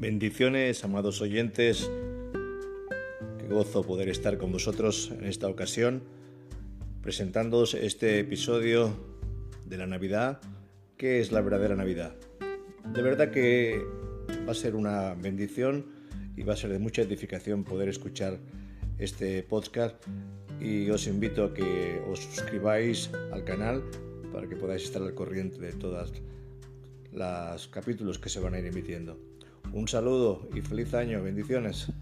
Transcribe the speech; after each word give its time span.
Bendiciones, 0.00 0.82
amados 0.82 1.20
oyentes. 1.20 1.90
Qué 3.38 3.46
gozo 3.48 3.82
poder 3.82 4.08
estar 4.08 4.38
con 4.38 4.50
vosotros 4.50 5.10
en 5.10 5.26
esta 5.26 5.46
ocasión, 5.46 6.02
presentándoos 7.02 7.74
este 7.74 8.18
episodio 8.18 8.96
de 9.66 9.76
la 9.76 9.86
Navidad, 9.86 10.40
que 10.96 11.20
es 11.20 11.32
la 11.32 11.42
verdadera 11.42 11.76
Navidad. 11.76 12.14
De 12.94 13.02
verdad 13.02 13.30
que 13.30 13.78
va 14.48 14.52
a 14.52 14.54
ser 14.54 14.74
una 14.74 15.12
bendición 15.12 15.84
y 16.34 16.44
va 16.44 16.54
a 16.54 16.56
ser 16.56 16.70
de 16.70 16.78
mucha 16.78 17.02
edificación 17.02 17.62
poder 17.62 17.90
escuchar 17.90 18.38
este 18.96 19.42
podcast 19.42 20.02
y 20.62 20.88
os 20.88 21.06
invito 21.08 21.44
a 21.44 21.52
que 21.52 22.00
os 22.10 22.20
suscribáis 22.20 23.10
al 23.32 23.44
canal 23.44 23.84
para 24.32 24.48
que 24.48 24.56
podáis 24.56 24.82
estar 24.82 25.02
al 25.02 25.12
corriente 25.12 25.58
de 25.58 25.74
todos 25.74 26.10
los 27.12 27.68
capítulos 27.68 28.18
que 28.18 28.30
se 28.30 28.40
van 28.40 28.54
a 28.54 28.60
ir 28.60 28.64
emitiendo. 28.64 29.28
Un 29.72 29.86
saludo 29.86 30.48
y 30.52 30.60
feliz 30.62 30.94
año, 30.94 31.22
bendiciones. 31.22 31.92